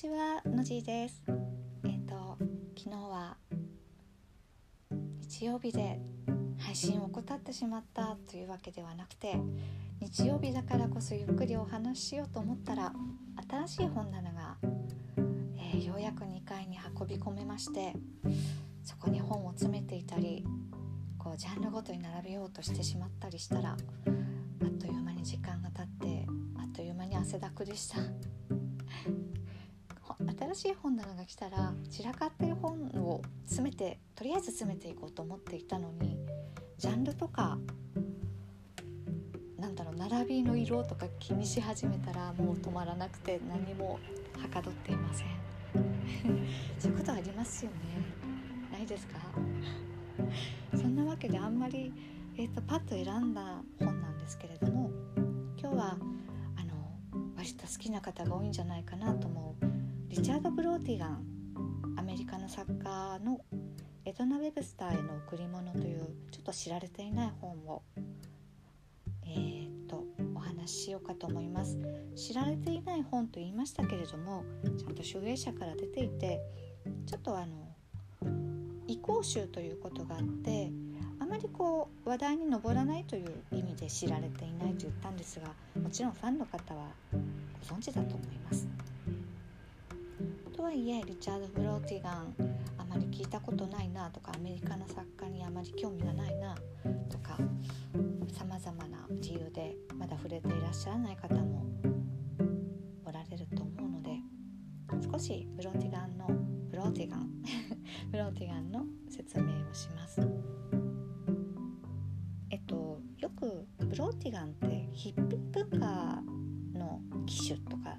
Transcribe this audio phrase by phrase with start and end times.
[0.00, 1.24] ちはのじいです。
[1.84, 2.38] えっ、と
[2.76, 3.36] 昨日は
[5.22, 5.98] 日曜日で
[6.56, 9.34] 配信を怠ってしまったというわけではなくて
[9.98, 12.92] 日曜日だからこそゆっくりお話ししようと思ったら
[13.66, 14.56] 新しい本棚が、
[15.56, 17.92] えー、ようやく2階に運び込めまして
[18.84, 20.46] そこに本を詰めていたり
[21.18, 26.24] こうジャンルごとに並べようとしてしまったりしたらあっという間に時間が経って
[26.56, 27.98] あっという間に汗だくでした。
[30.48, 36.16] 新しい本棚が来たら散らかってる本を詰めてとりあえず詰めていこうと思っていたのに
[36.78, 37.58] ジャンルとか
[39.58, 43.98] なんだろう並びの色とか気にし始めたらもう止まらなくて何も
[44.40, 45.26] はかどっていません。
[46.78, 47.76] そういうことありますよね。
[48.72, 49.18] ないですか？
[50.78, 51.92] そんなわけであんまり、
[52.38, 54.90] えーと、パッと選んだ本なんですけれども
[55.60, 55.98] 今日は
[56.56, 59.77] あの割と好きな方が多いんじゃないかなと思う
[60.08, 61.22] リチャード・ブローティガン
[61.98, 63.40] アメリカの作家の
[64.06, 66.00] エドナ・ウェブスターへの贈り物という
[66.30, 67.82] ちょっと知られていない本を
[69.26, 71.76] えー、っとお話ししようかと思います
[72.16, 74.44] 知られていない本と言いましたけれども
[74.78, 76.40] ちゃんと集英社から出ていて
[77.04, 77.68] ちょっとあの
[78.86, 80.72] 移行集ということがあって
[81.20, 85.48] あまりこう話題に上らないという意味で知られていないと言ったんですが
[85.78, 88.87] もちろんファンの方はご存知だと思います。
[90.58, 92.34] とはいえリチャード・ブローティガン
[92.78, 96.56] あまり聞いたことないなとかアメリカの作家にあまり興味がないな
[97.08, 97.36] とか
[98.36, 101.64] さまざまな理由でまだ触れていらっしゃらない方も
[103.04, 104.10] おられると思うので
[105.12, 107.30] 少しブローティガンのブローティガン
[108.10, 110.20] ブローティガンの説明をします。
[112.50, 116.20] えっとよくブローティガンってヒッピー文化
[116.74, 117.96] の機種とか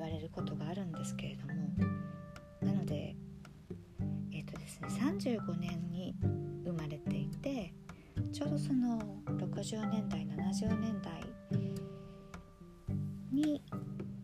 [0.00, 1.52] われることがあるんですけれども
[2.62, 3.14] なので
[4.32, 6.14] えっ、ー、とですね35年に
[6.64, 7.72] 生まれていて
[8.32, 11.20] ちょうどその60年代70年代
[13.32, 13.62] に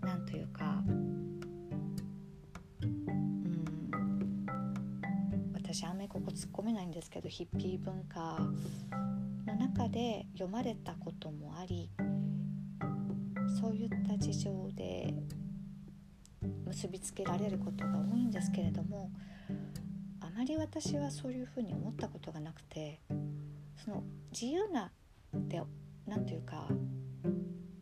[0.01, 0.87] 何というかう
[2.87, 3.67] ん
[5.55, 8.39] 私あんまりここ突っ込めないんですけどヒッピー文化
[9.47, 11.91] の中で読まれたこともあり
[13.61, 15.15] そういった事情で
[16.77, 19.11] 結びつけられることが多いんですけれども
[20.21, 23.01] あまり私はそういうふうに思ったことがなくて
[23.83, 24.93] その自由な
[25.35, 25.63] って
[26.07, 26.69] 何て言うか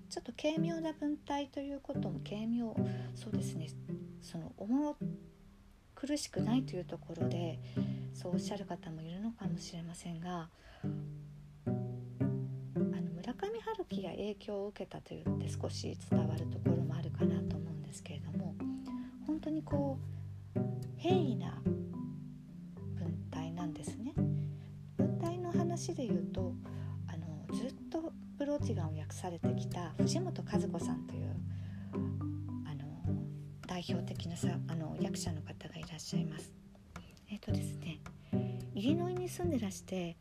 [0.09, 2.73] ちょっと軽妙な文体ということも軽妙
[3.17, 3.67] そうですね
[4.23, 4.95] その重
[5.97, 7.59] 苦しくないというところで
[8.15, 10.49] そうおっしゃる方もいるのかもしれませんが
[11.67, 11.75] あの
[13.17, 18.55] 村上春樹が影響を受けたと言って少し伝わるところもあるかなと思うんですけれども
[19.35, 19.99] 本当にこ
[20.55, 20.61] う
[20.97, 21.61] 平易な
[22.95, 24.15] 文体なんですね。
[24.97, 26.55] 文体の話で言うと
[27.09, 31.35] あのずっとブローチガンを訳されてきた藤本和子さんという
[32.65, 32.85] あの
[33.67, 36.53] 代表的なさあの役者の方がいらっしゃいます。
[37.29, 37.99] えっ、ー、とですね
[38.73, 40.17] イリノイに住んでらして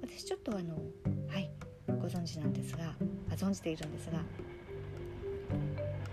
[0.00, 0.76] 私ちょっとあの
[1.28, 1.50] はい
[1.88, 2.94] ご存知なんですが
[3.28, 4.20] あ存じているんですが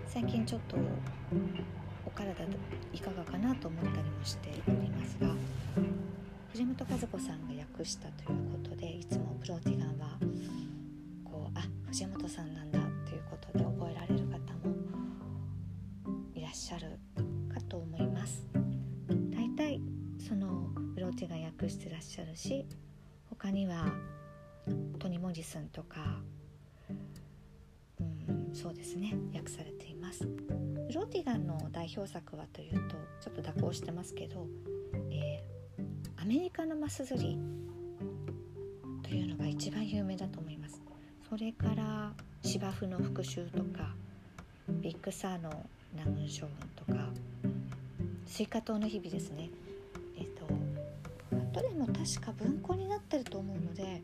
[0.08, 0.76] 最近ちょっと
[2.14, 2.30] お体
[2.92, 5.34] いかがかなと思ったりもしておりますが
[6.52, 10.16] 藤本和子さんが訳したということでいつもプロティガンは
[11.24, 14.38] こうあ藤本さんなんだということで覚えられる方
[14.68, 14.76] も
[16.34, 17.00] いらっしゃる
[17.52, 18.46] かと思います。
[19.32, 19.80] 大体
[20.18, 22.64] そのプロティガン訳してらっしゃるし
[23.28, 23.92] 他には
[25.00, 26.20] トニ・モリスンとか
[27.98, 29.93] うんそうですね訳されています。
[30.94, 34.46] ブローティガンの代表作はというとちょっと蛇行してますけど、
[35.10, 37.38] えー、アメリカのマス釣り
[39.02, 40.80] というのが一番有名だと思います。
[41.28, 42.12] それから
[42.42, 43.94] 芝生の復讐とか
[44.68, 45.50] ビッグサーの
[45.96, 46.46] 南軍将
[46.86, 47.08] 軍とか
[48.26, 49.50] 西瓜糖の日々ですね。
[50.16, 50.46] えっ、ー、と
[51.52, 54.02] どれも確か文庫になってると思うので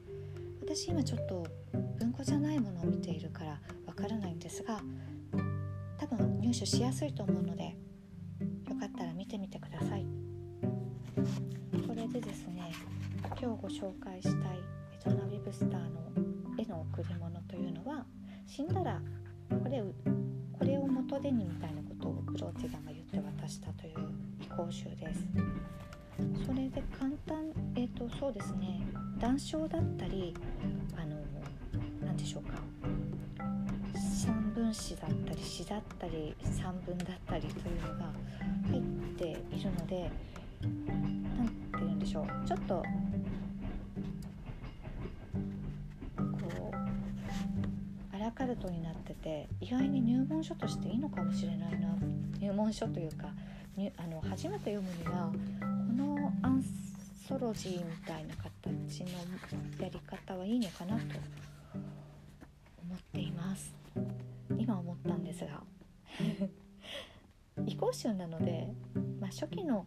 [0.63, 1.47] 私今ちょっと
[1.99, 4.81] 文庫じゃないものを見ているからわからないんですが
[6.01, 7.77] 多分入手しやすいと思うので
[8.67, 10.07] よかったら見てみてください。
[11.87, 12.73] これでですね
[13.23, 14.59] 今日ご紹介したい
[14.95, 16.11] エトナ・ウィブスターの
[16.59, 18.07] 絵の贈り物というのは
[18.47, 19.03] 死んだら
[19.51, 19.83] これ
[20.59, 23.97] これを元手にみたいなことをブローテガンが言って渡したという
[24.41, 25.27] 非行集です。
[26.47, 27.45] それで簡単
[27.75, 28.81] えっ、ー、とそうですね
[29.19, 30.35] 談笑だったり
[30.97, 31.17] あの
[32.03, 32.80] 何でしょうか。
[34.71, 38.13] 分分詞だったり詩だったり散文だったりというのが
[38.69, 38.83] 入っ
[39.19, 40.11] ているので
[40.63, 42.75] 何て言うんでしょうちょっと
[46.17, 51.89] こうアラカルトになってて意外に入門書としていいのかもしれないな。
[52.41, 53.29] 入門書というか
[53.97, 55.31] あの初めて読むには
[55.61, 56.63] このアン
[57.29, 59.11] ソロジーみたいな形の
[59.83, 61.03] やり方はいいのかなと
[62.83, 63.80] 思っています
[65.31, 65.63] ですが。
[67.67, 68.73] 移行集なので、
[69.21, 69.87] まあ、初期の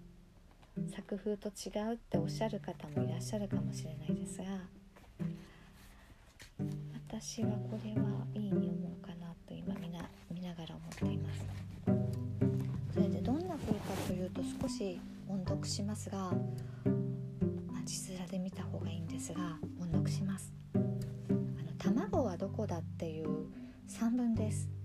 [0.87, 4.45] 作風と違うっておっしゃる方もいらっしゃるかもしれないですが
[7.07, 11.45] 私はこれはいいに思うかなと今見な見ながら思っています。
[12.93, 20.53] それでどんな風かというと少し音読しますが、まあ、字面で見た方がいいんですが音読します。
[20.75, 20.85] あの
[21.77, 23.47] 卵はどこだっていう
[23.89, 24.82] 3文です。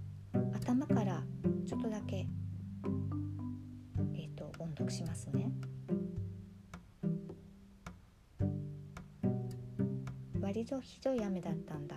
[0.69, 1.23] 頭から
[1.67, 2.27] ちょっとだけ
[4.15, 5.51] えっ、ー、と音読しますね。
[10.43, 11.97] 割とひどい雨だったんだ。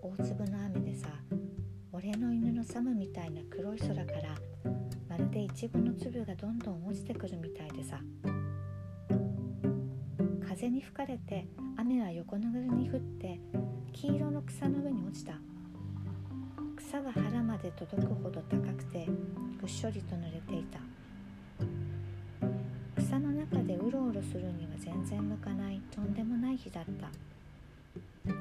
[0.00, 1.08] 大粒の雨でさ
[1.92, 4.34] 俺の犬のサムみたいな黒い空から
[5.06, 8.00] まるでイチゴの粒がどんどん落ちてくるみたいでさ。
[10.48, 11.46] 風に吹かれて
[11.76, 13.38] 雨は横殴りに降って
[13.92, 15.49] 黄色の草の上に落ちた。
[16.90, 19.06] 草が腹まで届くほど高くて
[19.60, 20.80] ぐっしょりと濡れていた。
[23.00, 28.32] 草の中でうろうろするには全然向かないとんでもない日だった。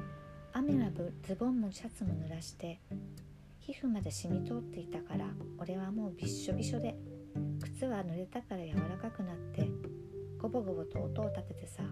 [0.54, 0.90] 雨は
[1.22, 2.80] ズボンもシャツも濡らして
[3.60, 5.28] 皮膚まで染み通っていたから
[5.60, 6.96] 俺はもうびっしょびしょで
[7.62, 9.70] 靴は濡れたから柔らかくなって
[10.42, 11.84] ゴボゴボと音を立ててさ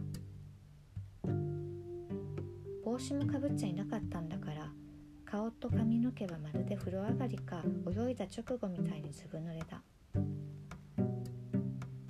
[2.83, 4.67] 帽子もかぶっちゃいなかったんだから
[5.29, 9.81] 顔と髪の毛はまるで風呂上がりか泳いだ直後みたいにずぶ濡れだ。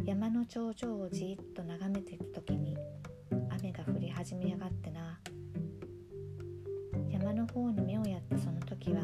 [0.05, 2.77] 山の頂上をじーっと眺めていた時に
[3.49, 5.19] 雨が降り始めやがってな。
[7.09, 9.01] 山の方に目をやったその時は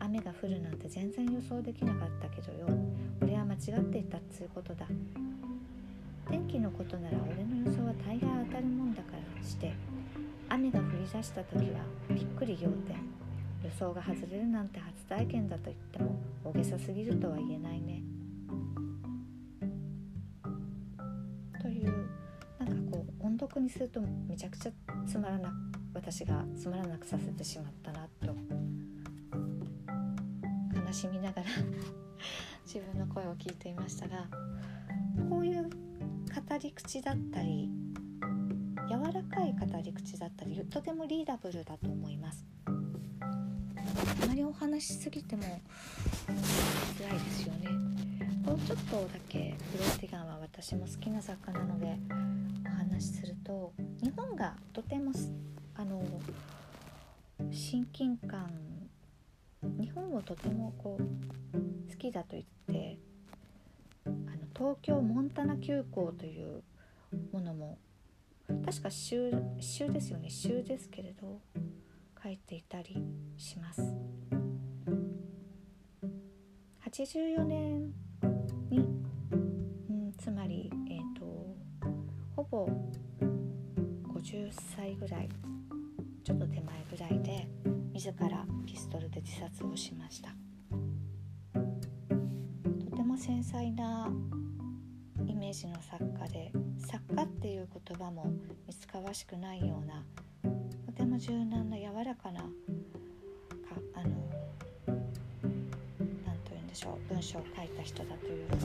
[0.00, 2.66] 雨が降るなんて全然予想できなかったけどよ。
[3.20, 4.86] 俺は間違っていたっつうことだ。
[6.28, 9.72] 天気のことなら俺の予想は大概当たるもんだからして
[10.48, 13.21] 雨が降り出した時はびっくり仰天。
[13.62, 18.02] 予想が外れるなんて初体験だと言っても大げさすぎるとは言えないね。
[21.60, 22.08] という
[22.58, 24.72] なんかこう音読にするとめちゃくちゃ
[25.06, 25.54] つまらなく
[25.94, 28.34] 私がつまらなくさせてしまったなと
[30.86, 31.48] 悲しみながら
[32.66, 34.26] 自分の声を聞いていましたが
[35.28, 35.70] こういう語
[36.60, 37.70] り口だったり
[38.88, 42.51] 柔らかい語り口だったりとてもリーダブルだと思います。
[44.22, 45.42] あまりお話しすぎても
[46.98, 47.68] 辛いですよね。
[48.44, 51.96] もうちょっとだけフローティガンは私も好きな作家なので
[52.66, 53.72] お話しすると
[54.02, 55.12] 日本がとても
[55.76, 56.02] あの
[57.50, 58.50] 親近感
[59.80, 62.98] 日本をとてもこう好きだと言って
[64.04, 64.16] あの
[64.56, 66.62] 東京モンタナ急行という
[67.32, 67.78] ものも
[68.64, 70.28] 確か州州ですよね。
[70.28, 71.40] 州ですけれど
[72.22, 73.02] 書いていたり
[73.36, 73.82] します。
[76.88, 77.92] 84年
[78.70, 78.78] に、
[79.90, 81.56] うん、つまりえー、と
[82.36, 82.66] ほぼ
[84.14, 85.28] 50歳ぐらい
[86.22, 87.48] ちょっと手前ぐらいで
[87.92, 90.30] 自らピストルで自殺をしました。
[92.90, 94.08] とても繊細な
[95.26, 96.52] イメージの作家で
[96.86, 98.32] 作家っていう言葉も
[98.66, 100.04] 見つかわしくないような
[101.12, 102.46] も柔軟な柔らかなか
[103.94, 104.08] あの
[106.24, 108.62] 何と言うんでしょう文章を書いた人だというふうに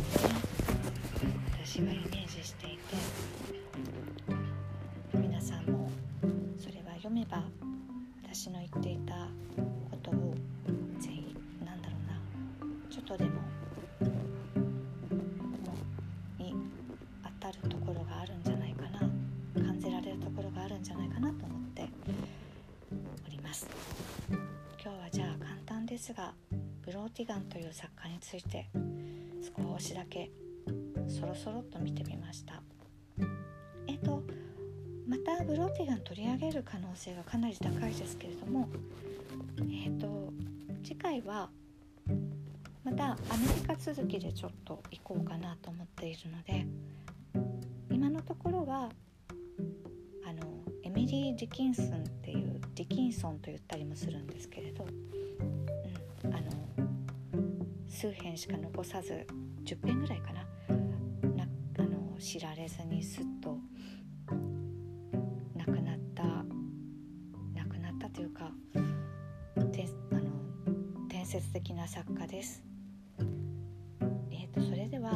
[1.66, 2.78] 私はイメージしていて
[5.14, 5.92] 皆さんも
[6.58, 7.44] それは読めば
[8.24, 9.28] 私の言っていた
[9.92, 10.34] ことを
[11.02, 11.36] ぜひ
[11.66, 13.42] なんだろうなちょっとでも
[25.98, 26.32] ですが
[26.86, 28.70] ブローティガンという作家について
[29.58, 30.30] 少しだけ
[31.08, 32.62] そろそろと見てみました。
[33.88, 34.22] えっ、と
[35.08, 38.70] またブローティガン取り上げる可能性がかなり高いですけれども
[39.72, 40.32] えっ、と
[40.84, 41.50] 次回は
[42.84, 46.68] またアメリカ続きでちょっと行こうかなと思っているので
[47.90, 48.92] 今のところは
[50.28, 51.90] あのエミリー・ディキンソンっ
[52.22, 54.86] ていうディキンソンと言ったりもするんですけれど
[56.32, 56.88] あの
[57.90, 59.26] 数編しか残さず
[59.64, 60.44] 10編ぐらいかな
[61.36, 61.48] な
[61.80, 63.58] あの知られずにすっと
[65.56, 66.24] 亡くなった
[67.56, 68.52] 亡くなったというか
[69.72, 72.64] てあの伝説的な作家です。
[74.32, 75.12] えーと、それでは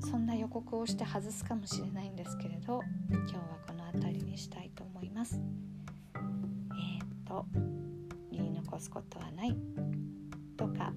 [0.00, 2.80] そんな予告をして外すかもしれないんですけれど
[3.10, 5.40] 今日はこの辺りにしたいと思います。
[6.14, 7.46] えっ、と
[8.64, 9.56] 残すことはない
[10.56, 10.92] とか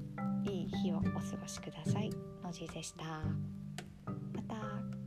[0.45, 1.09] いい日をお過
[1.41, 2.09] ごしください。
[2.43, 3.03] のじでした。
[4.33, 5.04] また。